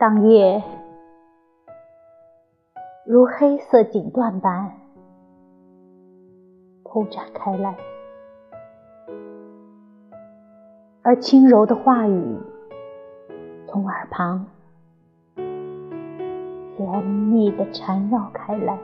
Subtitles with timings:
[0.00, 0.62] 当夜
[3.04, 4.72] 如黑色锦缎般
[6.82, 7.76] 铺展开来，
[11.02, 12.38] 而轻柔的话语
[13.66, 14.46] 从耳旁
[16.78, 18.78] 甜蜜地缠绕开来，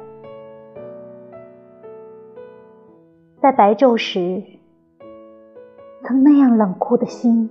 [3.41, 4.45] 在白昼时
[6.05, 7.48] 曾那样冷酷的心，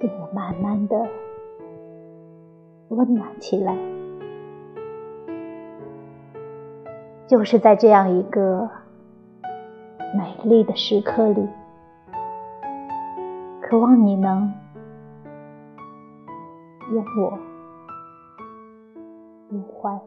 [0.00, 1.06] 竟也慢慢的。
[2.94, 3.76] 温暖起来，
[7.26, 8.70] 就是在这样一个
[10.16, 11.48] 美丽的时刻里，
[13.60, 14.52] 渴望你能
[16.92, 17.38] 拥我
[19.50, 20.00] 入怀。